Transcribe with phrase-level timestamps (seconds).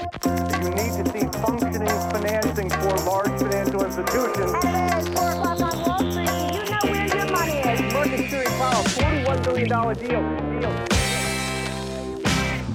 [0.00, 4.52] You need to see functioning financing for large financial institutions.
[4.64, 6.30] It's four o'clock on Wall Street.
[6.54, 7.92] You know where your money is.
[7.92, 10.60] Market Series Powell, $41 billion deal.
[10.60, 10.72] deal.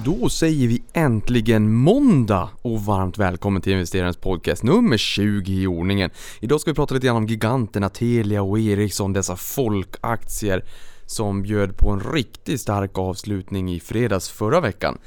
[0.04, 6.10] Då säger vi äntligen måndag och varmt välkommen till investerarens podcast nummer 20 i ordningen.
[6.40, 10.64] Idag ska vi prata lite grann om giganterna Telia och Ericsson, dessa folkaktier
[11.06, 14.98] som bjöd på en riktigt stark avslutning i fredags förra veckan.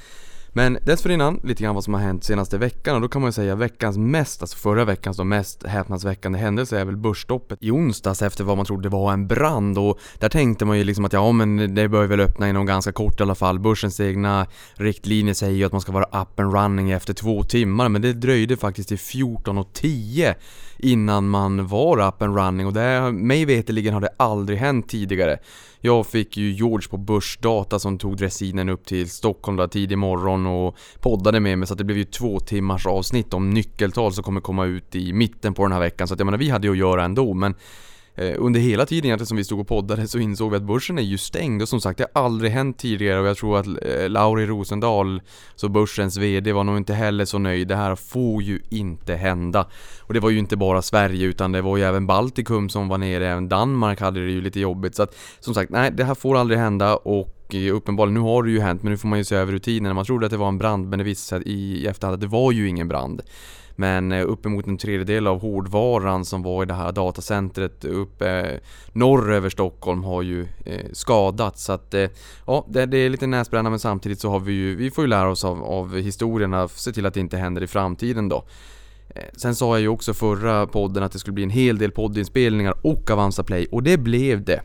[0.53, 3.33] Men dessförinnan, lite grann vad som har hänt senaste veckan och då kan man ju
[3.33, 8.21] säga veckans mest, alltså förra veckans då mest häpnadsväckande händelse är väl börsstoppet i onsdags
[8.21, 11.31] efter vad man trodde var en brand och där tänkte man ju liksom att ja
[11.31, 13.59] men det bör väl öppna inom ganska kort i alla fall.
[13.59, 17.89] Börsens egna riktlinjer säger ju att man ska vara up and running efter två timmar
[17.89, 20.35] men det dröjde faktiskt till 14.10
[20.79, 22.67] innan man var up and running.
[22.67, 25.37] Och det, mig veterligen har det aldrig hänt tidigare.
[25.81, 30.45] Jag fick ju George på Börsdata som tog dressinen upp till Stockholm där tidig morgon
[30.45, 31.67] och poddade med mig.
[31.67, 35.13] Så att det blev ju två timmars avsnitt om nyckeltal som kommer komma ut i
[35.13, 36.07] mitten på den här veckan.
[36.07, 37.55] Så att jag menar vi hade ju att göra ändå men
[38.19, 40.97] Eh, under hela tiden egentligen som vi stod och poddade så insåg vi att börsen
[40.97, 43.67] är ju stängd och som sagt det har aldrig hänt tidigare och jag tror att
[43.67, 45.21] eh, Lauri Rosendahl,
[45.55, 47.67] så börsens VD, var nog inte heller så nöjd.
[47.67, 49.67] Det här får ju inte hända.
[50.01, 52.97] Och det var ju inte bara Sverige utan det var ju även Baltikum som var
[52.97, 54.95] nere, även Danmark hade det ju lite jobbigt.
[54.95, 58.43] Så att som sagt, nej det här får aldrig hända och eh, uppenbarligen, nu har
[58.43, 59.93] det ju hänt men nu får man ju se över rutinerna.
[59.93, 62.27] Man trodde att det var en brand men det visade sig i efterhand att det
[62.27, 63.21] var ju ingen brand.
[63.79, 68.59] Men eh, uppemot en tredjedel av hårdvaran som var i det här datacentret uppe eh,
[68.93, 71.63] norr över Stockholm har ju eh, skadats.
[71.63, 71.95] Så att,
[72.47, 75.29] ja, det, är lite näsbränna men samtidigt så har vi ju, vi får ju lära
[75.29, 78.43] oss av, av historierna, se till att det inte händer i framtiden då.
[79.37, 82.73] Sen sa jag ju också förra podden att det skulle bli en hel del poddinspelningar
[82.81, 84.61] och Avanza Play och det blev det.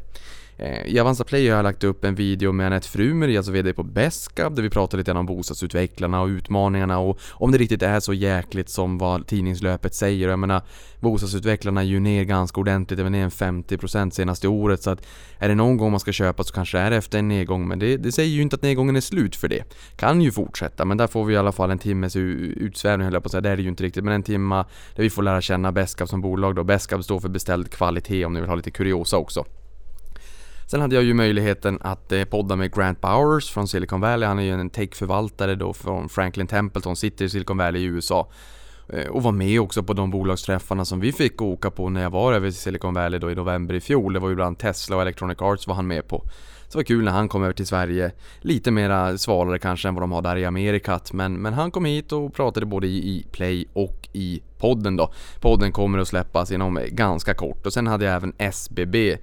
[0.57, 3.73] Eh, I Avanza Play har jag lagt upp en video med Anette Frumer, alltså VD
[3.73, 8.01] på Beskab, där vi pratar lite om bostadsutvecklarna och utmaningarna och om det riktigt är
[8.01, 10.29] så jäkligt som vad tidningslöpet säger.
[10.29, 10.63] Jag menar,
[11.01, 15.07] bostadsutvecklarna är ju ner ganska ordentligt, även ner 50% senaste året så att
[15.39, 17.79] är det någon gång man ska köpa så kanske det är efter en nedgång men
[17.79, 19.65] det, det säger ju inte att nedgången är slut för det.
[19.97, 23.23] Kan ju fortsätta men där får vi i alla fall en timmes utsvävning höll jag
[23.23, 25.23] på att säga, det är det ju inte riktigt men en timma där vi får
[25.23, 26.65] lära känna Beskab som bolag då.
[26.65, 29.45] Beskab står för beställd kvalitet om ni vill ha lite kuriosa också.
[30.75, 34.29] Sen hade jag ju möjligheten att eh, podda med Grant Bowers från Silicon Valley.
[34.29, 38.29] Han är ju en techförvaltare då från Franklin Templeton, sitter i Silicon Valley i USA.
[38.89, 42.11] Eh, och var med också på de bolagsträffarna som vi fick åka på när jag
[42.11, 44.13] var över i Silicon Valley då i november i fjol.
[44.13, 46.19] Det var ju bland Tesla och Electronic Arts var han med på.
[46.69, 48.13] Så det var kul när han kom över till Sverige.
[48.41, 51.13] Lite mera svalare kanske än vad de har där i Amerikat.
[51.13, 55.13] Men, men han kom hit och pratade både i, i Play och i podden då.
[55.41, 57.67] Podden kommer att släppas inom ganska kort.
[57.67, 59.17] Och sen hade jag även SBB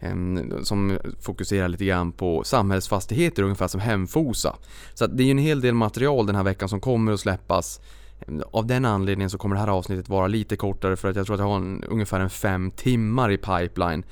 [0.00, 4.56] Ehm, som fokuserar lite grann på samhällsfastigheter ungefär som Hemfosa.
[4.94, 7.80] Så det är ju en hel del material den här veckan som kommer att släppas.
[8.20, 11.26] Ehm, av den anledningen så kommer det här avsnittet vara lite kortare för att jag
[11.26, 14.04] tror att jag har en, ungefär en fem timmar i pipeline.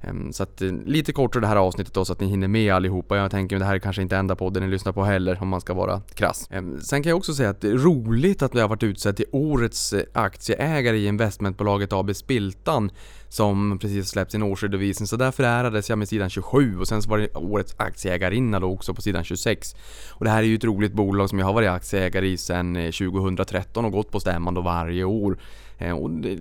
[0.00, 2.74] Ehm, så att, eh, lite kortare det här avsnittet då så att ni hinner med
[2.74, 3.16] allihopa.
[3.16, 5.48] Jag tänker att det här är kanske inte enda podden ni lyssnar på heller om
[5.48, 6.48] man ska vara krass.
[6.82, 9.26] Sen kan jag också säga att det är roligt att vi har varit utsedd till
[9.32, 12.90] årets eh, aktieägare i investmentbolaget AB Spiltan
[13.30, 17.10] som precis släppt sin årsredovisning så därför ärades jag med sidan 27 och sen så
[17.10, 19.74] var det årets aktieägarinna då också på sidan 26.
[20.10, 22.76] Och det här är ju ett roligt bolag som jag har varit aktieägare i sedan
[22.76, 25.38] eh, 2013 och gått på stämman då varje år.
[25.78, 26.38] Eh, och det,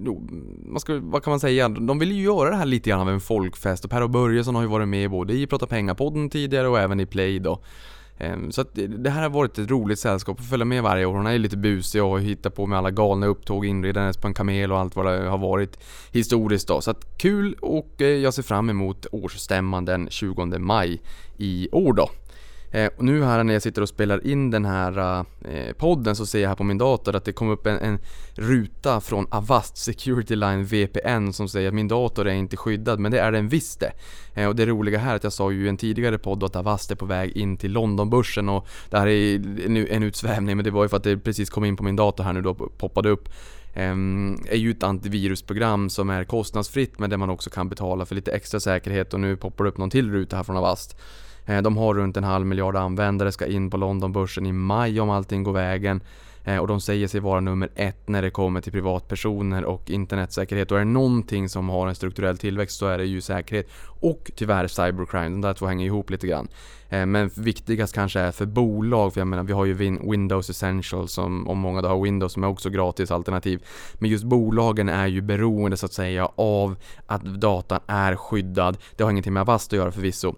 [0.65, 1.69] man ska, vad kan man säga?
[1.69, 4.55] De vill ju göra det här lite grann av en folkfest och Per och Börjesson
[4.55, 7.61] har ju varit med både i Prata Pengar-podden tidigare och även i Play då.
[8.19, 11.13] Ehm, så att det här har varit ett roligt sällskap att följa med varje år.
[11.13, 14.71] Hon är lite busig och hittar på med alla galna upptåg, inredandes på en kamel
[14.71, 15.79] och allt vad det har varit
[16.11, 16.81] historiskt då.
[16.81, 21.01] Så att kul och eh, jag ser fram emot årsstämman den 20 maj
[21.37, 22.09] i år då.
[22.71, 26.25] Eh, och nu här när jag sitter och spelar in den här eh, podden så
[26.25, 27.99] ser jag här på min dator att det kom upp en, en,
[28.33, 33.11] ruta från Avast Security Line VPN som säger att min dator är inte skyddad, men
[33.11, 33.91] det är den visst det.
[34.33, 36.55] Eh, och det roliga här är att jag sa ju i en tidigare podd att
[36.55, 40.63] Avast är på väg in till Londonbörsen och det här är en, en utsvävning men
[40.63, 42.53] det var ju för att det precis kom in på min dator här nu då
[42.53, 43.29] poppade upp.
[43.73, 48.15] Ehm, är ju ett antivirusprogram som är kostnadsfritt men där man också kan betala för
[48.15, 50.97] lite extra säkerhet och nu poppar det upp någon till ruta här från Avast.
[51.49, 55.09] Eh, de har runt en halv miljard användare, ska in på Londonbörsen i maj om
[55.09, 56.01] allting går vägen.
[56.43, 60.71] Eh, och de säger sig vara nummer ett när det kommer till privatpersoner och internetsäkerhet.
[60.71, 63.69] Och är det någonting som har en strukturell tillväxt så är det ju säkerhet.
[64.01, 66.47] Och tyvärr cybercrime, de där två hänger ihop lite grann.
[66.89, 71.07] Eh, men viktigast kanske är för bolag, för jag menar vi har ju Windows Essential
[71.07, 73.65] som, om många har Windows som är också gratis alternativ.
[73.93, 76.75] Men just bolagen är ju beroende så att säga av
[77.05, 78.77] att datan är skyddad.
[78.95, 80.35] Det har ingenting med Avast att göra förvisso.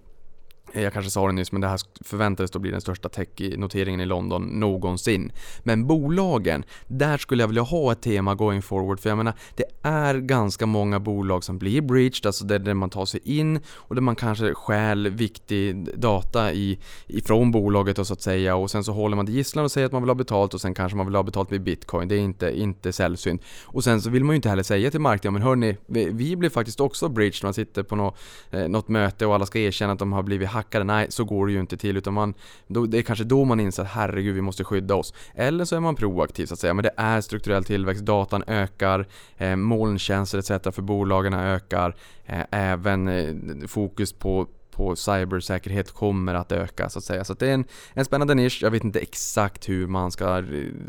[0.74, 4.02] Eh, jag kanske sa det nyss, men det här förväntades då bli den största tech-noteringen
[4.02, 5.32] i London någonsin.
[5.64, 9.64] Men bolagen, där skulle jag vilja ha ett tema going forward, för jag menar, det
[9.82, 13.96] är ganska många bolag som blir breached, alltså där, där man tar sig in och
[13.96, 18.84] där man kanske stjäl viktig data i, ifrån bolaget och så att säga och sen
[18.84, 20.98] så håller man det gisslan och säger att man vill ha betalt och sen kanske
[20.98, 22.08] man vill ha betalt med bitcoin.
[22.08, 23.42] Det är inte, inte sällsynt.
[23.66, 26.36] Och sen så vill man ju inte heller säga till marknaden, men hörni, vi, vi
[26.36, 27.44] blir faktiskt också breached.
[27.44, 28.18] Man sitter på något,
[28.52, 30.61] eh, något möte och alla ska erkänna att de har blivit hackade.
[30.84, 32.34] Nej, så går det ju inte till utan man,
[32.68, 35.14] då, det är kanske då man inser att herregud, vi måste skydda oss.
[35.36, 39.08] Eller så är man proaktiv så att säga, men det är strukturell tillväxt, datan ökar,
[39.38, 40.76] eh, molntjänster etc.
[40.76, 47.06] för bolagen ökar, eh, även eh, fokus på på cybersäkerhet kommer att öka så att
[47.06, 47.24] säga.
[47.24, 48.60] Så att det är en, en spännande nisch.
[48.64, 50.44] Jag vet inte exakt hur man ska eh,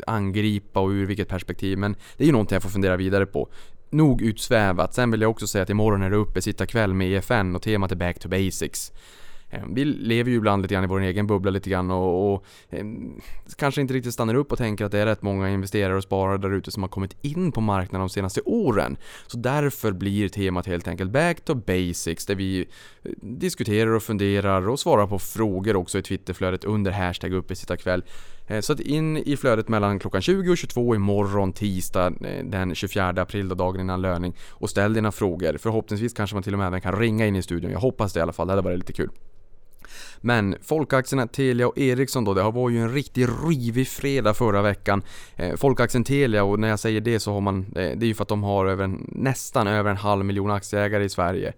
[0.07, 3.49] angripa och ur vilket perspektiv men det är ju någonting jag får fundera vidare på.
[3.89, 4.93] Nog utsvävat.
[4.93, 7.61] Sen vill jag också säga att imorgon är det uppe sitta kväll med EFN och
[7.61, 8.91] temat är Back to Basics.
[9.53, 12.45] Ehm, vi lever ju ibland lite grann i vår egen bubbla lite grann och, och
[12.69, 12.85] eh,
[13.57, 16.37] kanske inte riktigt stannar upp och tänker att det är rätt många investerare och sparare
[16.37, 18.97] där ute som har kommit in på marknaden de senaste åren.
[19.27, 22.67] Så därför blir temat helt enkelt Back to Basics där vi
[23.03, 28.03] eh, diskuterar och funderar och svarar på frågor också i Twitterflödet under hashtag uppesittarkväll.
[28.47, 32.75] Eh, så att in i flödet mellan klockan 20 och 22 imorgon tisdag eh, den
[32.75, 35.57] 24 april då dagen innan löning och ställ dina frågor.
[35.57, 37.71] Förhoppningsvis kanske man till och med även kan ringa in i studion.
[37.71, 39.09] Jag hoppas det i alla fall, det hade varit lite kul.
[40.21, 45.03] Men folkaktierna Telia och Ericsson då, det var ju en riktigt rivig fredag förra veckan.
[45.35, 48.13] Eh, folkaktien Telia och när jag säger det så har man, eh, det är ju
[48.13, 51.53] för att de har över en, nästan över en halv miljon aktieägare i Sverige.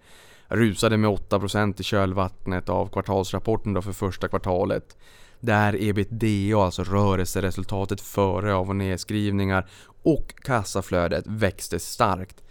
[0.48, 4.96] Rusade med 8% i kölvattnet av kvartalsrapporten då för första kvartalet.
[5.40, 9.66] Där ebitda, alltså rörelseresultatet före av och nedskrivningar
[10.02, 12.42] och kassaflödet växte starkt.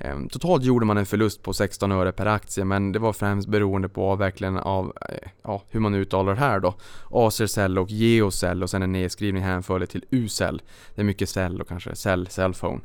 [0.00, 3.48] Ehm, totalt gjorde man en förlust på 16 öre per aktie men det var främst
[3.48, 6.74] beroende på avvecklingen av, eh, ja, hur man uttalar det här då.
[7.10, 10.62] Acercell och Geocell och sen en nedskrivning hänförlig till Ucell.
[10.94, 12.80] Det är mycket cell och kanske cell, cellphone.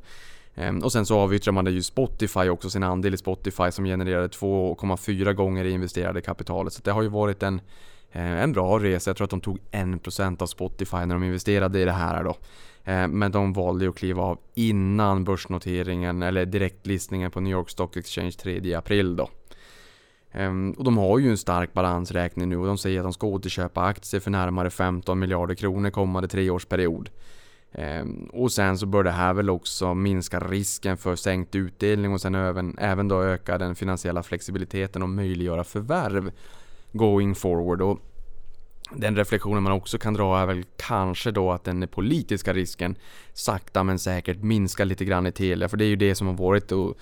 [0.56, 3.85] Ehm, och sen så avyttrar man det ju Spotify också, sin andel i Spotify som
[3.85, 6.73] genererade 2,4 gånger det investerade kapitalet.
[6.73, 7.62] Så det har ju varit en,
[8.15, 9.09] Eh, en bra resa.
[9.09, 12.38] Jag tror att de tog 1% av Spotify när de investerade i det här då.
[12.83, 17.69] Eh, men de valde ju att kliva av innan börsnoteringen eller direktlistningen på New York
[17.69, 19.29] Stock Exchange 3 april då.
[20.31, 23.27] Ehm, och de har ju en stark balansräkning nu och de säger att de ska
[23.27, 27.09] återköpa aktier för närmare 15 miljarder kronor kommande treårsperiod.
[27.71, 32.21] Ehm, och sen så bör det här väl också minska risken för sänkt utdelning och
[32.21, 36.31] sen även, även då öka den finansiella flexibiliteten och möjliggöra förvärv
[36.97, 37.81] going forward.
[37.81, 38.00] Och
[38.92, 42.95] den reflektionen man också kan dra är väl kanske då att den politiska risken
[43.33, 45.69] sakta men säkert minskar lite grann i Telia.
[45.69, 46.97] För det är ju det som har varit och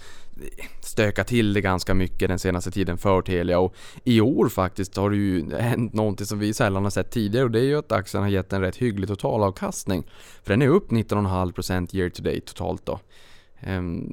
[0.81, 3.59] stöka till det ganska mycket den senaste tiden för Telia.
[3.59, 7.45] Och i år faktiskt har det ju hänt någonting som vi sällan har sett tidigare
[7.45, 10.03] och det är ju att aktien har gett en rätt hygglig totalavkastning.
[10.43, 12.99] För den är upp 19,5% year to date totalt då.
[13.63, 14.11] Ehm,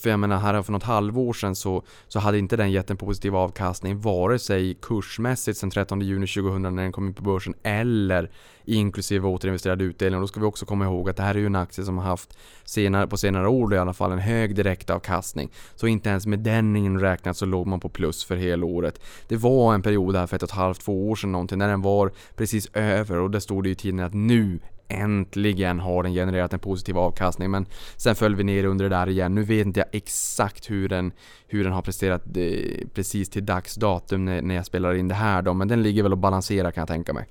[0.00, 2.96] för jag menar, här för något halvår sedan så, så hade inte den gett en
[2.96, 7.54] positiv avkastning vare sig kursmässigt sen 13 juni 2000 när den kom in på börsen
[7.62, 8.30] eller
[8.64, 10.16] inklusive återinvesterad utdelning.
[10.16, 11.98] Och då ska vi också komma ihåg att det här är ju en aktie som
[11.98, 15.50] har haft senare, på senare år i alla fall en hög direktavkastning.
[15.74, 19.00] Så inte ens med den inräknat så låg man på plus för hela året.
[19.28, 21.68] Det var en period här för ett och ett halvt, två år sedan någonting när
[21.68, 24.60] den var precis över och där stod det ju i tiden att nu
[24.92, 27.66] Äntligen har den genererat en positiv avkastning men
[27.96, 29.34] sen föll vi ner under det där igen.
[29.34, 31.12] Nu vet inte jag exakt hur den,
[31.46, 35.14] hur den har presterat eh, precis till dags datum när, när jag spelar in det
[35.14, 37.26] här då men den ligger väl och balanserar kan jag tänka mig.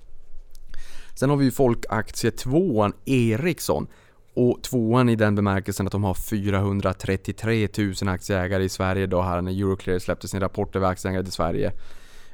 [1.15, 3.87] Sen har vi ju folkaktie tvåan Ericsson
[4.33, 9.41] och tvåan i den bemärkelsen att de har 433 000 aktieägare i Sverige då här
[9.41, 11.71] när Euroclear släppte sin rapport över aktieägare i Sverige.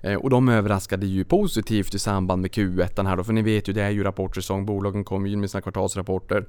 [0.02, 3.70] Eh, och de överraskade ju positivt i samband med Q1 här då, för ni vet
[3.70, 6.46] ju det är ju rapportsäsong, bolagen kommer ju med sina kvartalsrapporter.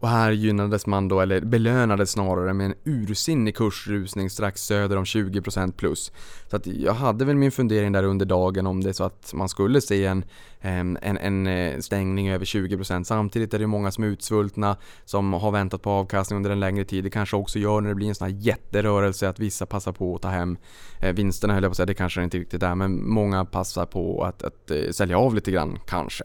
[0.00, 5.04] Och här gynnades man då, eller belönades snarare med en ursinnig kursrusning strax söder om
[5.04, 6.12] 20% plus.
[6.50, 9.32] Så att jag hade väl min fundering där under dagen om det är så att
[9.34, 10.24] man skulle se en,
[10.60, 13.04] en, en eh, stängning över 20%.
[13.04, 16.84] Samtidigt är det många som är utsvultna, som har väntat på avkastning under en längre
[16.84, 17.04] tid.
[17.04, 20.14] Det kanske också gör när det blir en sån här jätterörelse att vissa passar på
[20.14, 20.58] att ta hem
[21.00, 23.86] eh, vinsterna höll jag på att säga, det kanske inte riktigt är, men många passar
[23.86, 26.24] på att, att eh, sälja av lite grann kanske.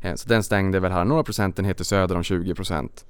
[0.00, 3.04] Eh, så den stängde väl här några procentenheter söder om 20%.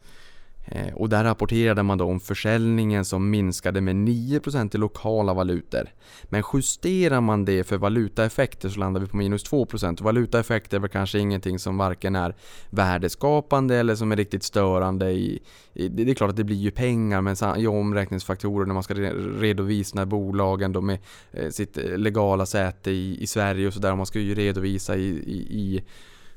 [0.70, 5.88] Eh, och där rapporterade man då om försäljningen som minskade med 9% i lokala valutor.
[6.24, 10.02] Men justerar man det för valutaeffekter så landar vi på minus 2%.
[10.02, 12.34] Valutaeffekter är väl kanske ingenting som varken är
[12.70, 15.10] värdeskapande eller som är riktigt störande.
[15.10, 15.42] I,
[15.72, 18.94] i det är klart att det blir ju pengar men i omräkningsfaktorer när man ska
[18.94, 20.98] redovisa när bolagen då med
[21.32, 23.96] eh, sitt legala säte i, i Sverige och sådär.
[23.96, 25.82] Man ska ju redovisa i, i, i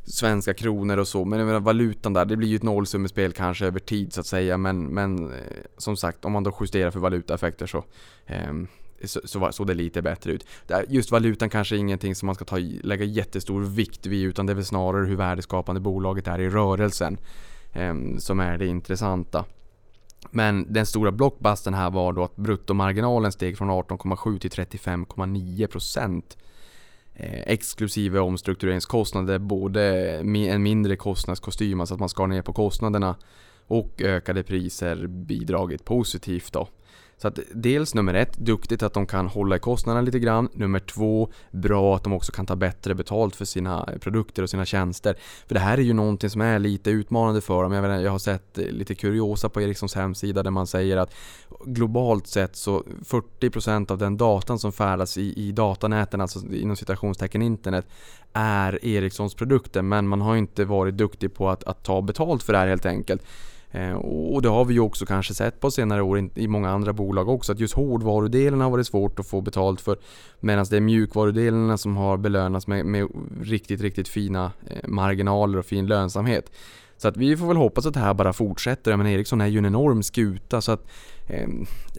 [0.04, 1.26] svenska kronor och så.
[1.26, 4.28] Men jag menar, valutan där, det blir ju ett nollsummespel kanske över tid så att
[4.28, 4.58] säga.
[4.58, 5.38] Men, men eh,
[5.78, 7.84] som sagt, om man då justerar för valutaeffekter så
[8.26, 8.54] eh,
[9.04, 10.46] så, så såg det lite bättre ut.
[10.88, 14.54] Just valutan kanske är ingenting som man ska ta, lägga jättestor vikt vid utan det
[14.54, 17.18] är väl snarare hur värdeskapande bolaget är i rörelsen
[17.74, 19.46] eh, som är det intressanta.
[20.32, 26.38] Men den stora blockbusten här var då att bruttomarginalen steg från 18,7 till 35,9 procent.
[27.24, 29.84] Eh, exklusive omstruktureringskostnader, både
[30.34, 33.16] en mindre kostnadskostym, alltså att man skar ner på kostnaderna
[33.68, 36.68] och ökade priser bidragit positivt då.
[37.22, 40.50] Så att dels nummer ett, duktigt att de kan hålla i kostnaderna lite grann.
[40.54, 44.66] Nummer två, bra att de också kan ta bättre betalt för sina produkter och sina
[44.66, 45.16] tjänster.
[45.48, 47.72] För det här är ju någonting som är lite utmanande för dem.
[47.72, 51.14] Jag, vet, jag har sett lite kuriosa på Ericssons hemsida där man säger att
[51.66, 57.42] globalt sett så 40% av den datan som färdas i, i datanäten, alltså inom citationstecken
[57.42, 57.86] internet,
[58.34, 59.82] är Ericssons produkter.
[59.82, 62.86] Men man har inte varit duktig på att, att ta betalt för det här helt
[62.86, 63.22] enkelt.
[63.72, 66.94] Eh, och det har vi ju också kanske sett på senare år i många andra
[66.94, 69.98] bolag också att just hårdvarudelen har varit svårt att få betalt för
[70.40, 73.08] medan det är mjukvarudelarna som har belönats med, med
[73.42, 76.52] riktigt, riktigt fina eh, marginaler och fin lönsamhet.
[77.02, 78.98] Så att vi får väl hoppas att det här bara fortsätter.
[78.98, 80.88] Men Ericsson är ju en enorm skuta så att
[81.28, 81.48] eh,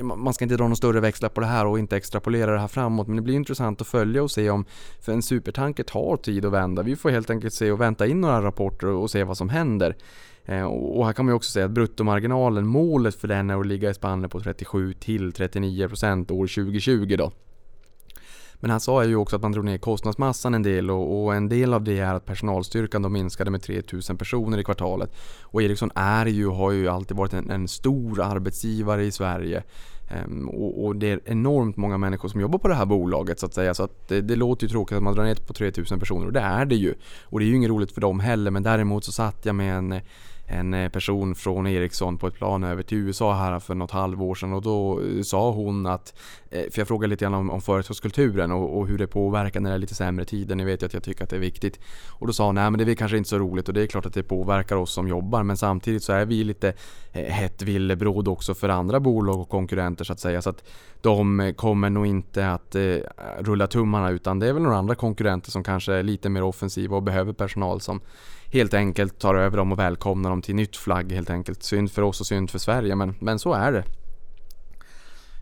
[0.04, 2.68] man ska inte dra några större växlar på det här och inte extrapolera det här
[2.68, 3.06] framåt.
[3.06, 4.64] Men det blir intressant att följa och se om,
[5.00, 6.82] för en supertanker tar tid att vända.
[6.82, 9.96] Vi får helt enkelt se och vänta in några rapporter och se vad som händer.
[10.44, 13.66] Eh, och här kan man ju också säga att bruttomarginalen, målet för den är att
[13.66, 17.32] ligga i spannet på 37 till 39% år 2020 då.
[18.54, 21.48] Men han sa ju också att man drog ner kostnadsmassan en del och, och en
[21.48, 25.10] del av det är att personalstyrkan då minskade med 3000 personer i kvartalet.
[25.42, 29.62] Och Ericsson är ju, har ju alltid varit en, en stor arbetsgivare i Sverige.
[30.12, 33.46] Ehm, och, och, det är enormt många människor som jobbar på det här bolaget så
[33.46, 33.74] att säga.
[33.74, 36.32] Så att det, det, låter ju tråkigt att man drar ner på 3000 personer och
[36.32, 36.94] det är det ju.
[37.24, 39.76] Och det är ju inget roligt för dem heller men däremot så satt jag med
[39.76, 40.00] en
[40.52, 44.34] en eh, person från Ericsson på ett plan över till USA här för något halvår
[44.34, 46.14] sedan och då eh, sa hon att,
[46.50, 49.70] eh, för jag frågade lite grann om, om företagskulturen och, och, hur det påverkar när
[49.70, 50.54] det är lite sämre tider.
[50.54, 51.80] Ni vet ju att jag tycker att det är viktigt.
[52.08, 53.86] Och då sa hon, nej men det är kanske inte så roligt och det är
[53.86, 56.74] klart att det påverkar oss som jobbar men samtidigt så är vi lite
[57.12, 60.42] hett villebråd också för andra bolag och konkurrenter så att säga.
[60.42, 60.64] Så att
[61.00, 62.96] de kommer nog inte att eh,
[63.38, 66.96] rulla tummarna utan det är väl några andra konkurrenter som kanske är lite mer offensiva
[66.96, 68.00] och behöver personal som
[68.52, 71.62] helt enkelt tar över dem och välkomnar dem till nytt flagg helt enkelt.
[71.62, 73.84] Synd för oss och synd för Sverige men, men så är det.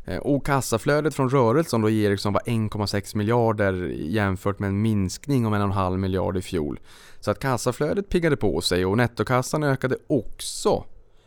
[0.04, 5.46] Eh, och kassaflödet från rörelsen då i Ericsson var 1,6 miljarder jämfört med en minskning
[5.46, 6.80] om 1,5 miljard i fjol.
[7.20, 10.84] Så att kassaflödet piggade på sig och nettokassan ökade också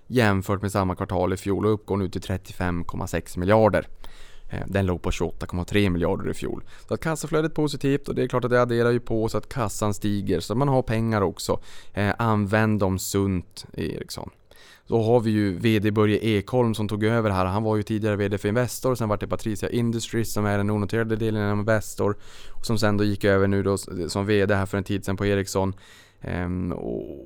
[0.07, 3.87] jämfört med samma kvartal i fjol och uppgår nu till 35,6 miljarder.
[4.53, 6.63] Eh, den låg på 28,3 miljarder i fjol.
[6.87, 9.37] Så att kassaflödet är positivt och det är klart att det adderar ju på så
[9.37, 11.59] att kassan stiger så att man har pengar också.
[11.93, 14.29] Eh, använd dem sunt Ericsson.
[14.87, 17.45] Då har vi ju VD Börje Ekholm som tog över här.
[17.45, 20.69] Han var ju tidigare VD för Investor, sen var det Patricia Industries som är den
[20.69, 22.17] onoterade delen av Investor.
[22.63, 25.25] Som sen då gick över nu då som VD här för en tid sedan på
[25.25, 25.73] Ericsson.
[26.23, 26.71] Ehm,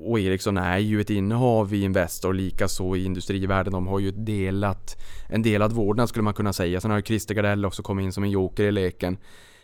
[0.06, 3.74] och Ericsson är ju ett innehav i Investor, likaså i industrivärlden.
[3.74, 4.98] De har ju delat,
[5.30, 6.82] en delad vårdnad skulle man kunna säga.
[6.82, 9.18] Sen har ju Christer Gardell också kommit in som en joker i leken.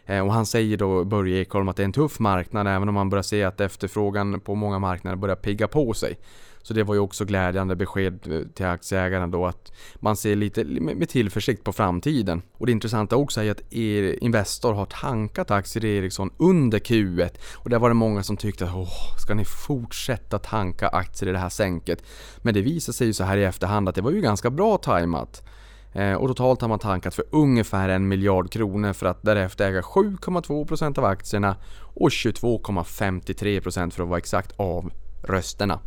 [0.05, 2.95] Ehm, och han säger då, Börje Ekholm, att det är en tuff marknad även om
[2.95, 6.17] man börjar se att efterfrågan på många marknader börjar pigga på sig.
[6.63, 10.63] Så det var ju också glädjande besked eh, till aktieägarna då att man ser lite
[10.63, 12.41] med tillförsikt på framtiden.
[12.57, 17.69] Och det intressanta också är att Investor har tankat aktier i Ericsson under Q1 och
[17.69, 21.39] där var det många som tyckte att Åh, ska ni fortsätta tanka aktier i det
[21.39, 22.03] här sänket?
[22.37, 24.77] Men det visar sig ju så här i efterhand att det var ju ganska bra
[24.77, 25.43] tajmat.
[25.93, 29.81] Eh, och totalt har man tankat för ungefär en miljard kronor för att därefter äga
[29.81, 31.55] 7,2% av aktierna
[31.95, 34.91] och 22,53% för att vara exakt av
[35.23, 35.79] rösterna.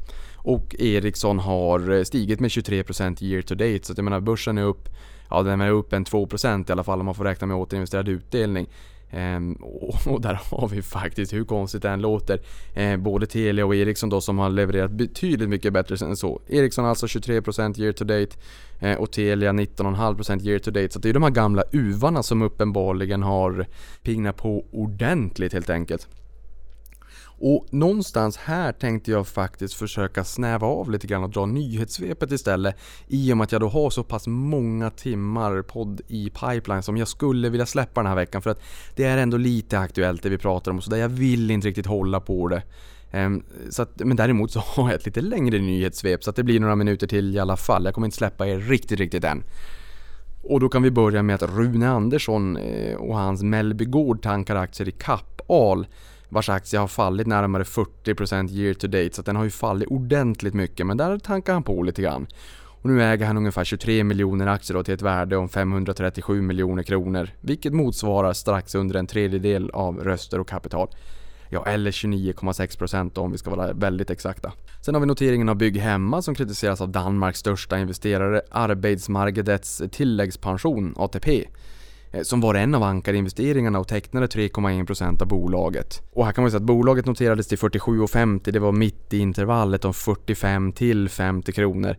[0.47, 3.81] Och Ericsson har eh, stigit med 23% year to date.
[3.83, 4.89] Så att jag menar börsen är upp,
[5.31, 8.09] ja den är upp en 2% i alla fall om man får räkna med återinvesterad
[8.09, 8.69] utdelning.
[9.11, 12.41] Ehm, och, och, där har vi faktiskt, hur konstigt det än låter,
[12.75, 16.41] eh, både Telia och Ericsson då som har levererat betydligt mycket bättre än så.
[16.49, 18.37] Ericsson alltså 23% year to date
[18.79, 20.91] eh, och Telia 19,5% year to date.
[20.93, 23.67] Så det är de här gamla uvarna som uppenbarligen har
[24.03, 26.09] pignat på ordentligt helt enkelt.
[27.39, 32.77] Och någonstans här tänkte jag faktiskt försöka snäva av lite grann och dra nyhetssvepet istället.
[33.07, 36.97] I och med att jag då har så pass många timmar podd i pipeline som
[36.97, 38.43] jag skulle vilja släppa den här veckan.
[38.43, 38.63] För att
[38.95, 40.99] det är ändå lite aktuellt det vi pratar om och sådär.
[40.99, 42.63] Jag vill inte riktigt hålla på det.
[43.11, 46.43] Ehm, så att, men däremot så har jag ett lite längre nyhetssvep så att det
[46.43, 47.85] blir några minuter till i alla fall.
[47.85, 49.43] Jag kommer inte släppa er riktigt, riktigt än.
[50.43, 54.57] Och då kan vi börja med att Rune Andersson eh, och hans Mellby Gård tankar
[54.57, 55.87] aktier i Kappahl
[56.29, 60.55] vars aktie har fallit närmare 40% year to date så den har ju fallit ordentligt
[60.55, 62.27] mycket men där tankar han på lite grann.
[62.83, 67.31] Och nu äger han ungefär 23 miljoner aktier till ett värde om 537 miljoner kronor
[67.41, 70.89] vilket motsvarar strax under en tredjedel av röster och kapital.
[71.49, 74.53] Ja, eller 29,6% om vi ska vara väldigt exakta.
[74.81, 81.47] Sen har vi noteringen av Bygghemma som kritiseras av Danmarks största investerare Arbeidsmarkedets tilläggspension, ATP
[82.13, 86.03] Eh, som var en av ankarinvesteringarna och tecknade 3,1% av bolaget.
[86.13, 89.85] Och här kan man säga att bolaget noterades till 47,50, det var mitt i intervallet
[89.85, 91.97] om 45 till 50 kronor.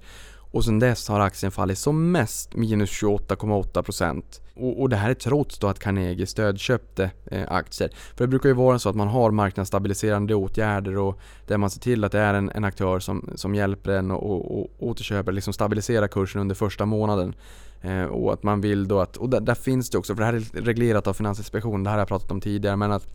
[0.52, 4.24] Och sen dess har aktien fallit som mest minus 28,8%
[4.56, 7.90] och, och det här är trots då att Carnegie stödköpte eh, aktier.
[8.16, 11.80] För det brukar ju vara så att man har marknadsstabiliserande åtgärder och där man ser
[11.80, 15.32] till att det är en, en aktör som, som hjälper en och, och, och återköper,
[15.32, 17.36] liksom stabilisera kursen under första månaden.
[17.82, 20.26] Eh, och att man vill då att, och där, där, finns det också, för det
[20.26, 23.08] här är reglerat av Finansinspektionen, det här har jag pratat om tidigare, men att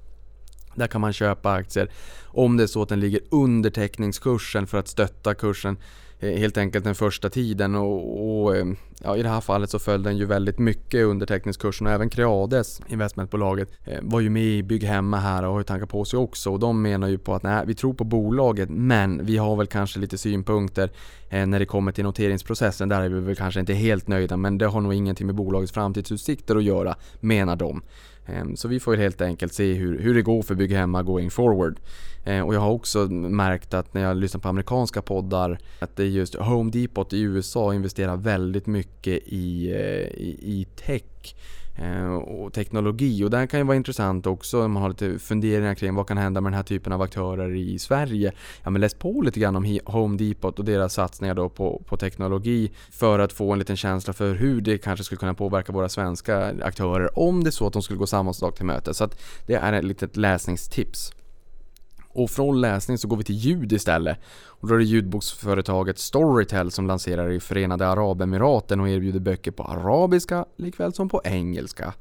[0.74, 1.90] där kan man köpa aktier
[2.24, 5.76] om det är så att den ligger under teckningskursen för att stötta kursen.
[6.22, 8.66] Eh, helt enkelt den första tiden och, och eh,
[9.02, 12.10] ja, i det här fallet så föll den ju väldigt mycket under teckningskursen och även
[12.10, 16.04] Creades, investmentbolaget, eh, var ju med i Bygg Hemma här och har ju tankar på
[16.04, 19.36] sig också och de menar ju på att nej, vi tror på bolaget men vi
[19.36, 20.90] har väl kanske lite synpunkter
[21.30, 22.88] när det kommer till noteringsprocessen.
[22.88, 25.72] Där är vi väl kanske inte helt nöjda men det har nog ingenting med bolagets
[25.72, 27.82] framtidsutsikter att göra, menar de.
[28.26, 31.30] Ehm, så vi får helt enkelt se hur, hur det går för Bygg Hemma going
[31.30, 31.80] forward.
[32.24, 36.02] Ehm, och jag har också märkt att när jag lyssnar på amerikanska poddar att det
[36.02, 41.34] är just Home Depot i USA investerar väldigt mycket i, eh, i, i tech.
[41.74, 43.24] Eh, och teknologi.
[43.24, 46.08] Och det här kan ju vara intressant också om man har lite funderingar kring vad
[46.08, 48.32] kan hända med den här typen av aktörer i Sverige.
[48.62, 51.96] Ja men läs på lite grann om Home Depot och deras satsningar då på, på
[51.96, 55.88] teknologi för att få en liten känsla för hur det kanske skulle kunna påverka våra
[55.88, 58.94] svenska aktörer om det är så att de skulle gå samma sak till möte.
[58.94, 61.12] Så att det är ett litet läsningstips.
[62.12, 64.18] Och från läsning så går vi till ljud istället.
[64.46, 69.62] Och då är det ljudboksföretaget Storytel som lanserar i Förenade Arabemiraten och erbjuder böcker på
[69.62, 71.94] arabiska likväl som på engelska.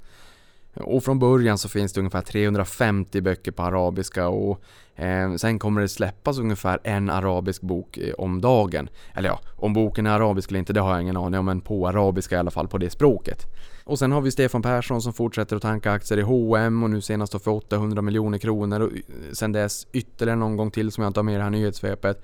[0.74, 4.62] Och från början så finns det ungefär 350 böcker på arabiska och
[4.96, 8.90] eh, sen kommer det släppas ungefär en arabisk bok eh, om dagen.
[9.14, 11.62] Eller ja, om boken är arabisk eller inte det har jag ingen aning om men
[11.62, 13.46] på arabiska i alla fall på det språket.
[13.84, 17.02] Och sen har vi Stefan Persson som fortsätter att tanka aktier i H&M och nu
[17.02, 21.02] senast då för 800 miljoner kronor och eh, sen dess ytterligare någon gång till som
[21.02, 22.24] jag inte har med i det här nyhetssvepet.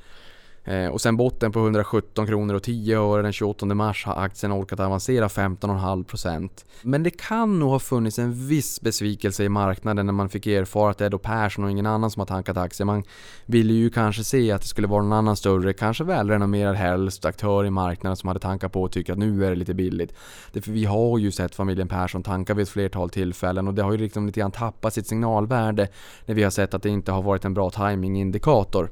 [0.67, 4.51] Eh, och sen botten på 117 kronor och 10 öre den 28 mars har aktien
[4.51, 6.49] orkat avancera 15,5%.
[6.81, 10.91] Men det kan nog ha funnits en viss besvikelse i marknaden när man fick erfara
[10.91, 12.85] att det är då Persson och ingen annan som har tankat aktier.
[12.85, 13.03] Man
[13.45, 17.65] ville ju kanske se att det skulle vara någon annan större, kanske välrenommerad helst aktör
[17.65, 20.13] i marknaden som hade tankat på och tycker att nu är det lite billigt.
[20.51, 23.91] Därför vi har ju sett familjen Persson tanka vid ett flertal tillfällen och det har
[23.91, 25.87] ju liksom lite grann tappat sitt signalvärde
[26.25, 28.89] när vi har sett att det inte har varit en bra timingindikator.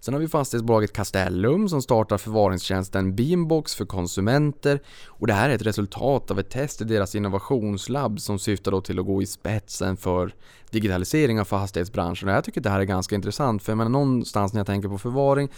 [0.00, 5.54] Sen har vi fastighetsbolaget Castellum som startar förvaringstjänsten Beambox för konsumenter och det här är
[5.54, 9.26] ett resultat av ett test i deras innovationslabb som syftar då till att gå i
[9.26, 10.34] spetsen för
[10.70, 12.28] digitalisering av fastighetsbranschen.
[12.28, 14.88] Och jag tycker det här är ganska intressant för jag menar någonstans när jag tänker
[14.88, 15.48] på förvaring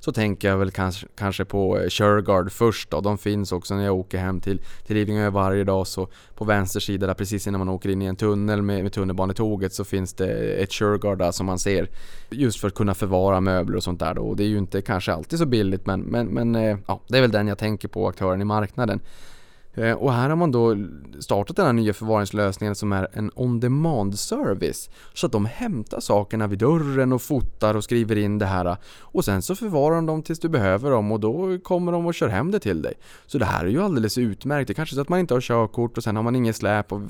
[0.00, 3.00] så tänker jag väl kanske, kanske på eh, Shergard först då.
[3.00, 5.86] De finns också när jag åker hem till, till Lidingö varje dag.
[5.86, 8.92] Så på vänster sida där precis innan man åker in i en tunnel med, med
[8.92, 11.88] tunnelbanetåget så finns det ett Shergard där som man ser.
[12.30, 14.22] Just för att kunna förvara möbler och sånt där då.
[14.22, 17.16] Och det är ju inte kanske alltid så billigt men, men, men eh, ja, det
[17.16, 19.00] är väl den jag tänker på, aktören i marknaden.
[19.78, 20.76] Eh, och här har man då
[21.20, 24.90] startat den här nya förvaringslösningen som är en on-demand service.
[25.14, 28.76] Så att de hämtar sakerna vid dörren och fotar och skriver in det här.
[29.00, 32.14] Och sen så förvarar de dem tills du behöver dem och då kommer de och
[32.14, 32.94] kör hem det till dig.
[33.26, 34.68] Så det här är ju alldeles utmärkt.
[34.68, 36.92] Det är kanske så att man inte har körkort och sen har man inget släp
[36.92, 37.00] och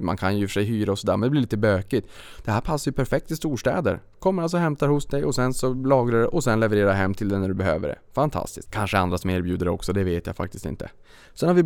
[0.00, 2.08] man kan ju för sig hyra och sådär men det blir lite bökigt.
[2.44, 4.00] Det här passar ju perfekt i storstäder.
[4.18, 7.14] Kommer alltså och hämtar hos dig och sen så lagrar det och sen levererar hem
[7.14, 7.98] till dig när du behöver det.
[8.14, 8.70] Fantastiskt.
[8.70, 10.90] Kanske andra som erbjuder det också, det vet jag faktiskt inte.
[11.34, 11.62] Sen har vi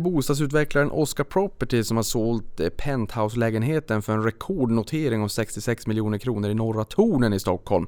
[0.53, 6.49] utvecklaren Oscar Property som har sålt eh, penthouse-lägenheten för en rekordnotering om 66 miljoner kronor
[6.49, 7.87] i Norra Tornen i Stockholm.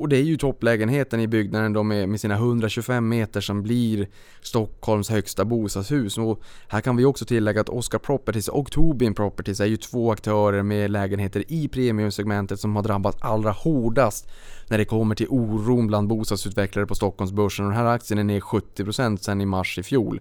[0.00, 4.08] Och det är ju topplägenheten i byggnaden då med, med sina 125 meter som blir
[4.42, 6.18] Stockholms högsta bostadshus.
[6.18, 10.12] Och här kan vi också tillägga att Oscar Properties och Tobin Properties är ju två
[10.12, 14.28] aktörer med lägenheter i premiumsegmentet som har drabbats allra hårdast
[14.68, 17.64] när det kommer till oron bland bostadsutvecklare på Stockholmsbörsen.
[17.64, 20.20] Och den här aktien är ner 70% sedan i mars i fjol.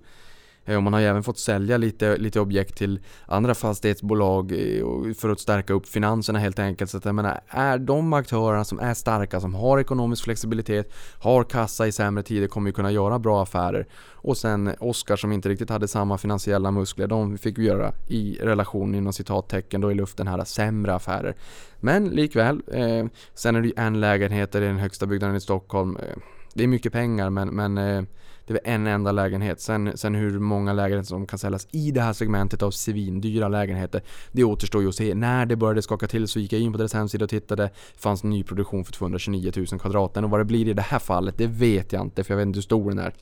[0.68, 5.14] Eh, och man har ju även fått sälja lite, lite objekt till andra fastighetsbolag eh,
[5.14, 6.92] för att stärka upp finanserna helt enkelt.
[6.92, 11.44] Så att jag menar, är de aktörerna som är starka, som har ekonomisk flexibilitet, har
[11.44, 13.88] kassa i sämre tider, kommer ju kunna göra bra affärer.
[14.28, 18.38] Och sen Oscar som inte riktigt hade samma finansiella muskler, de fick ju göra i
[18.42, 21.36] relation inom citattecken då i luften här sämre affärer.
[21.80, 25.98] Men likväl, eh, sen är det ju en lägenhet i den högsta byggnaden i Stockholm.
[25.98, 26.18] Eh,
[26.54, 28.04] det är mycket pengar men, men eh,
[28.48, 29.62] det är en enda lägenhet.
[29.62, 34.02] Sen, sen hur många lägenheter som kan säljas i det här segmentet av svindyra lägenheter,
[34.32, 35.16] det återstår ju att se.
[35.16, 37.64] När det började skaka till så gick jag in på deras hemsida och tittade.
[37.64, 40.24] Det fanns nyproduktion för 229 000 kvadraten.
[40.24, 42.46] och vad det blir i det här fallet, det vet jag inte för jag vet
[42.46, 43.14] inte hur stor den är.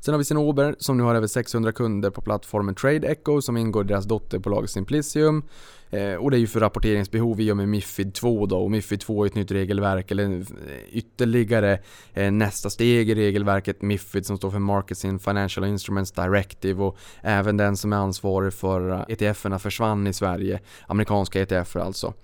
[0.00, 3.56] Sen har vi Cinnober som nu har över 600 kunder på plattformen Trade Echo som
[3.56, 5.42] ingår i deras dotterbolag Simplicium.
[5.90, 9.00] Eh, och det är ju för rapporteringsbehov i och med Mifid 2 då och Mifid
[9.00, 10.44] 2 är ett nytt regelverk eller eh,
[10.90, 11.78] ytterligare
[12.14, 16.96] eh, nästa steg i regelverket Mifid som står för Markets in Financial Instruments Directive och
[17.22, 22.14] även den som är ansvarig för eh, ETFerna försvann i Sverige, amerikanska ETFer alltså.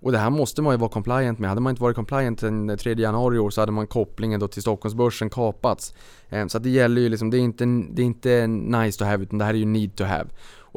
[0.00, 1.48] Och det här måste man ju vara compliant med.
[1.48, 4.48] Hade man inte varit compliant den 3 januari i år så hade man kopplingen då
[4.48, 5.94] till Stockholmsbörsen kapats.
[6.28, 9.22] Eh, så det gäller ju liksom, det är inte, det är inte nice to have
[9.22, 10.26] utan det här är ju need to have.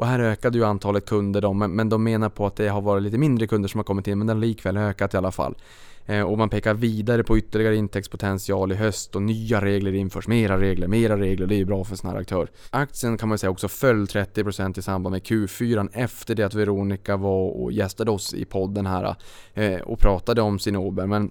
[0.02, 2.80] Och här ökade ju antalet kunder då, men, men de menar på att det har
[2.80, 5.32] varit lite mindre kunder som har kommit in, men den har likväl ökat i alla
[5.32, 5.54] fall.
[6.06, 10.28] Eh, och man pekar vidare på ytterligare intäktspotential i höst och nya regler införs.
[10.28, 11.46] Mera regler, mera regler.
[11.46, 12.48] Det är ju bra för en sån här aktör.
[12.70, 17.16] Aktien kan man säga också föll 30% i samband med Q4 efter det att Veronica
[17.16, 19.16] var och gästade oss i podden här
[19.54, 21.06] eh, och pratade om sin Ober.
[21.06, 21.30] Men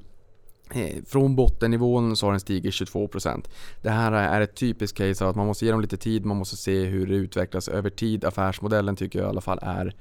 [0.74, 3.50] Eh, från bottennivån så har den stigit 22%.
[3.82, 6.38] Det här är ett typiskt case av att man måste ge dem lite tid, man
[6.38, 8.26] måste se hur det utvecklas över tid.
[8.26, 9.96] Affärsmodellen tycker jag i alla fall är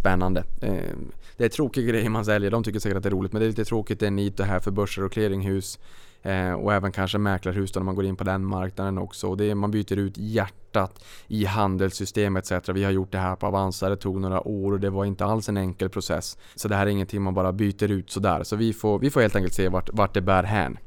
[0.00, 0.44] spännande.
[0.60, 0.94] Eh,
[1.36, 3.46] det är tråkiga grejer man säljer, de tycker säkert att det är roligt men det
[3.46, 5.78] är lite tråkigt, det är nit det här för börser och clearinghus.
[6.24, 9.28] Eh, och även kanske mäklarhus då när man går in på den marknaden också.
[9.28, 12.52] Och det är, man byter ut hjärtat i handelssystem etc.
[12.68, 15.24] Vi har gjort det här på Avanza, det tog några år och det var inte
[15.24, 16.38] alls en enkel process.
[16.54, 18.42] Så det här är ingenting man bara byter ut sådär.
[18.42, 20.78] Så vi får, vi får helt enkelt se vart, vart det bär hän.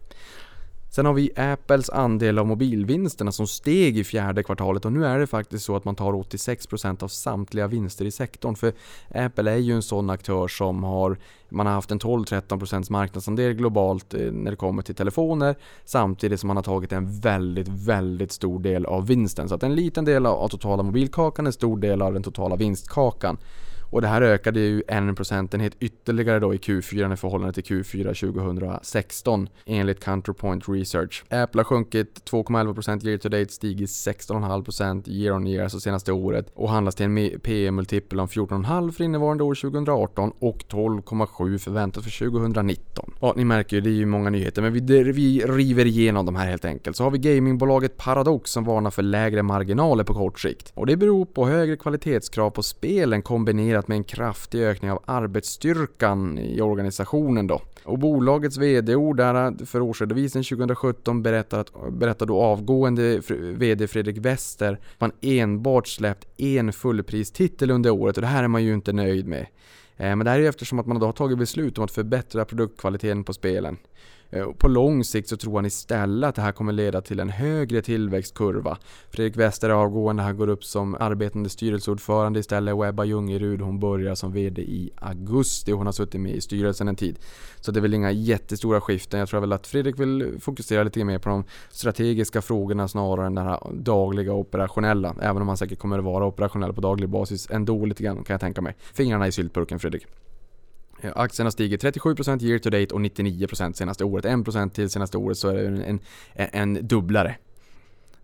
[0.98, 5.20] Sen har vi Apples andel av mobilvinsterna som steg i fjärde kvartalet och nu är
[5.20, 8.56] det faktiskt så att man tar 86% av samtliga vinster i sektorn.
[8.56, 8.74] För
[9.16, 11.18] Apple är ju en sån aktör som har,
[11.50, 15.56] man har haft en 12-13% marknadsandel globalt eh, när det kommer till telefoner
[15.86, 19.50] samtidigt som man har tagit en väldigt, väldigt stor del av vinsten.
[19.50, 23.38] Så att en liten del av totala mobilkakan, en stor del av den totala vinstkakan.
[23.90, 28.34] Och det här ökade ju en procentenhet ytterligare då i Q4 i förhållande till Q4
[28.34, 31.24] 2016 enligt Counterpoint Research.
[31.30, 36.52] Apple har sjunkit 2,11% year to date, stigit 16,5% year on year, alltså senaste året
[36.54, 42.30] och handlas till en PE-multipel om 14,5 för innevarande år 2018 och 12,7 förväntat för
[42.32, 43.14] 2019.
[43.22, 46.36] Ja, ni märker ju, det är ju många nyheter, men vi, vi river igenom de
[46.36, 46.98] här helt enkelt.
[46.98, 50.72] Så har vi gamingbolaget Paradox som varnar för lägre marginaler på kort sikt.
[50.76, 55.04] Och det beror på högre kvalitetskrav på spelen kombinerat kombinerat med en kraftig ökning av
[55.06, 57.62] arbetsstyrkan i organisationen då.
[57.84, 59.22] Och bolagets VD-ord
[59.66, 63.22] för årsredovisningen 2017 berättar, att, berättar då avgående
[63.58, 68.64] VD Fredrik Wester man enbart släppt en fullpristitel under året och det här är man
[68.64, 69.48] ju inte nöjd med.
[69.98, 71.92] Eh, men det här är ju eftersom att man då har tagit beslut om att
[71.92, 73.78] förbättra produktkvaliteten på spelen.
[74.30, 77.30] Eh, på lång sikt så tror han istället att det här kommer leda till en
[77.30, 78.78] högre tillväxtkurva.
[79.10, 83.80] Fredrik Wester är avgående, han går upp som arbetande styrelseordförande istället och Ebba Ljungerud hon
[83.80, 87.20] börjar som VD i augusti och hon har suttit med i styrelsen en tid.
[87.60, 89.20] Så det är väl inga jättestora skiften.
[89.20, 93.36] Jag tror väl att Fredrik vill fokusera lite mer på de strategiska frågorna snarare än
[93.36, 95.16] det här dagliga operationella.
[95.22, 98.34] Även om han säkert kommer att vara operationell på daglig basis ändå lite grann kan
[98.34, 98.76] jag tänka mig.
[98.94, 100.06] Fingrarna i syltburken Fredrik.
[101.16, 104.26] Aktien har stigit 37% year to date och 99% senaste året.
[104.26, 106.00] 1% till senaste året så är det en,
[106.36, 107.36] en, en dubblare.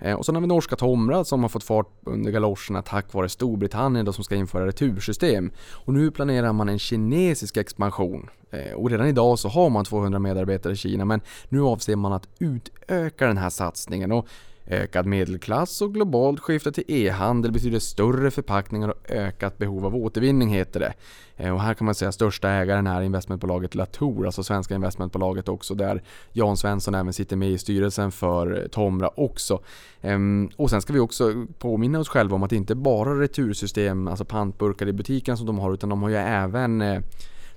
[0.04, 3.30] Eh, och sen har vi norska Tomra som har fått fart under galoscherna tack vare
[3.30, 5.52] Storbritannien då som ska införa retursystem.
[5.72, 8.30] Och nu planerar man en kinesisk expansion.
[8.52, 12.14] Eh, och redan idag så har man 200 medarbetare i Kina men nu avser man
[12.14, 14.12] att utöka den här satsningen.
[14.12, 14.28] Och
[14.68, 20.50] Ökad medelklass och globalt skifte till e-handel betyder större förpackningar och ökat behov av återvinning
[20.50, 20.94] heter det.
[21.38, 25.50] Eh, och här kan man säga att största ägaren är investmentbolaget Latour, alltså svenska investmentbolaget
[25.50, 29.60] också där Jan Svensson även sitter med i styrelsen för eh, Tomra också.
[30.02, 34.08] Ehm, och sen ska vi också påminna oss själva om att det inte bara retursystem,
[34.08, 37.02] alltså pantburkar i butiken som de har utan de har ju även eh,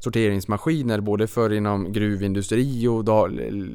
[0.06, 3.30] sorteringsmaskiner både för inom gruvindustri och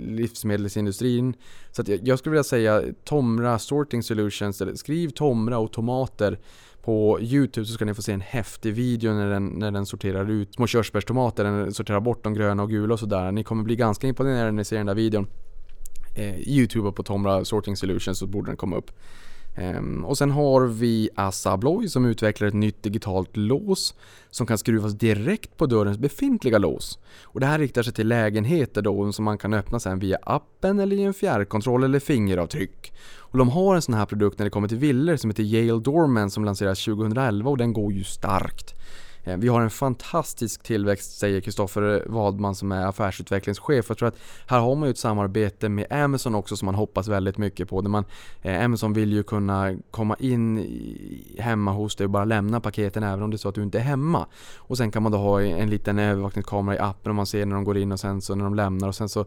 [0.07, 1.33] livsmedelsindustrin.
[1.71, 6.39] Så att jag, jag skulle vilja säga Tomra Sorting Solutions, eller skriv Tomra och tomater
[6.83, 10.29] på Youtube så ska ni få se en häftig video när den, när den sorterar
[10.29, 13.31] ut små körsbärstomater, den sorterar bort de gröna och gula och sådär.
[13.31, 15.27] Ni kommer bli ganska imponerade när ni ser den där videon.
[16.17, 18.91] Eh, Youtube på Tomra Sorting Solutions så borde den komma upp.
[19.55, 23.95] Ehm, och sen har vi Assa Abloy som utvecklar ett nytt digitalt lås
[24.29, 26.99] som kan skruvas direkt på dörrens befintliga lås.
[27.23, 30.79] Och det här riktar sig till lägenheter då som man kan öppna sen via appen
[30.79, 32.93] eller i en fjärrkontroll eller fingeravtryck.
[33.17, 35.81] Och de har en sån här produkt när det kommer till villor som heter Yale
[35.81, 38.75] Doorman som lanseras 2011 och den går ju starkt.
[39.23, 43.85] Eh, vi har en fantastisk tillväxt säger Kristoffer Wadman som är affärsutvecklingschef.
[43.89, 47.07] Jag tror att här har man ju ett samarbete med Amazon också som man hoppas
[47.07, 47.81] väldigt mycket på.
[47.81, 48.05] Där man,
[48.41, 50.67] eh, Amazon vill ju kunna komma in
[51.39, 53.79] hemma hos dig och bara lämna paketen även om det är så att du inte
[53.79, 54.25] är hemma.
[54.57, 57.55] Och sen kan man då ha en liten övervakningskamera i appen och man ser när
[57.55, 59.25] de går in och sen så när de lämnar och sen så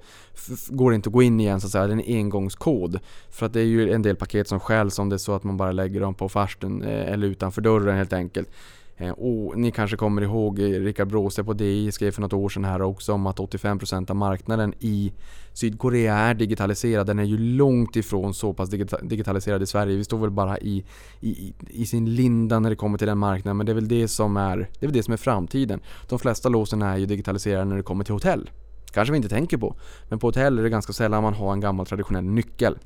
[0.68, 1.87] går det inte att gå in igen så att säga.
[1.87, 3.00] Det är en engångskod.
[3.30, 5.44] För att det är ju en del paket som stjäls om det är så att
[5.44, 8.48] man bara lägger dem på farstun eh, eller utanför dörren helt enkelt.
[8.96, 12.48] Eh, och ni kanske kommer ihåg eh, Rickard Bråse på DI skrev för något år
[12.48, 15.12] sedan här också om att 85% av marknaden i
[15.52, 17.07] Sydkorea är digitaliserad.
[17.07, 18.70] Den är ju långt ifrån så pass
[19.02, 19.96] digitaliserad i Sverige.
[19.96, 20.85] Vi står väl bara i,
[21.20, 23.57] i, i sin linda när det kommer till den marknaden.
[23.57, 25.80] Men det är väl det som är, det är, väl det som är framtiden.
[26.09, 28.50] De flesta låsen är ju digitaliserade när det kommer till hotell.
[28.92, 29.76] Kanske vi inte tänker på.
[30.09, 32.78] Men på hotell är det ganska sällan man har en gammal traditionell nyckel.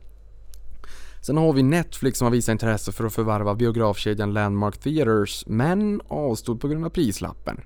[1.20, 6.00] Sen har vi Netflix som har visat intresse för att förvärva biografkedjan Landmark Theaters men
[6.08, 7.60] avstod på grund av prislappen.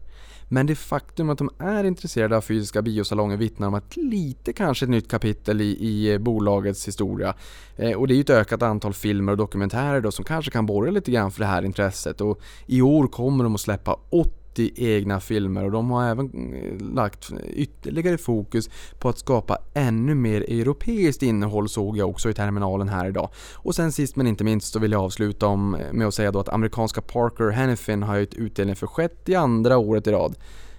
[0.48, 4.84] Men det faktum att de är intresserade av fysiska biosalonger vittnar om att lite kanske
[4.84, 7.34] ett nytt kapitel i, i eh, bolagets historia.
[7.76, 10.66] Eh, och det är ju ett ökat antal filmer och dokumentärer då som kanske kan
[10.66, 12.20] borra lite grann för det här intresset.
[12.20, 16.94] Och i år kommer de att släppa 80 egna filmer och de har även eh,
[16.94, 22.88] lagt ytterligare fokus på att skapa ännu mer europeiskt innehåll såg jag också i terminalen
[22.88, 23.30] här idag.
[23.54, 26.32] Och sen sist men inte minst så vill jag avsluta om, eh, med att säga
[26.32, 30.36] då att amerikanska Parker Hannifin har höjt utdelningen för sjätte andra året i rad.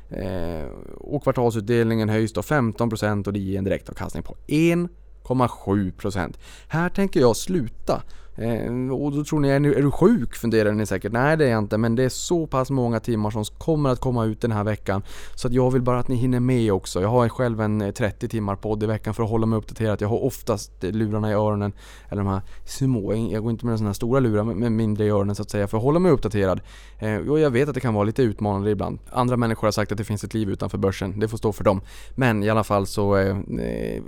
[0.09, 6.39] Eh, och kvartalsutdelningen höjs då 15% och det ger en direktavkastning på 1,7%.
[6.67, 8.03] Här tänker jag sluta.
[8.35, 10.35] Eh, och då tror ni, är, ni- är du sjuk?
[10.35, 11.11] Funderar ni säkert.
[11.11, 13.99] Nej det är jag inte, men det är så pass många timmar som kommer att
[13.99, 15.03] komma ut den här veckan.
[15.35, 17.01] Så att jag vill bara att ni hinner med också.
[17.01, 20.01] Jag har själv en eh, 30 timmar podd i veckan för att hålla mig uppdaterad.
[20.01, 21.73] Jag har oftast eh, lurarna i öronen,
[22.09, 25.09] eller de här små, jag går inte med sådana här stora lurar, men- mindre i
[25.09, 26.61] öronen så att säga, för att hålla mig uppdaterad.
[26.99, 28.99] Eh, och jag vet att det kan vara lite utmanande ibland.
[29.11, 31.63] Andra människor har sagt att det finns ett liv utanför börsen, det får stå för
[31.63, 31.81] dem.
[32.15, 33.17] Men i alla fall så...
[33.17, 33.35] Eh,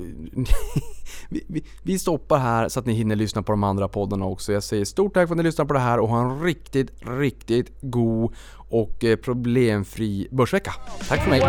[1.29, 4.53] vi, vi, vi stoppar här så att ni hinner lyssna på de andra poddarna också.
[4.53, 6.91] Jag säger stort tack för att ni lyssnar på det här och ha en riktigt,
[7.19, 8.33] riktigt god
[8.69, 10.73] och eh, problemfri börsvecka.
[11.09, 11.41] Tack för mig!